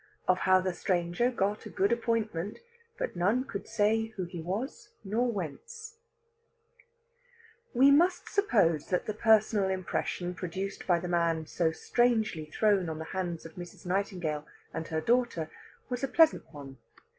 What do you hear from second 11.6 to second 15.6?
strangely thrown on the hands of Mrs. Nightingale and her daughter